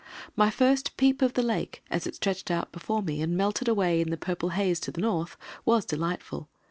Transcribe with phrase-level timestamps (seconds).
[0.35, 4.01] My first peep of the Lake, as it stretched out before me and melted away
[4.01, 6.49] in the purple haze to the north, was delightful.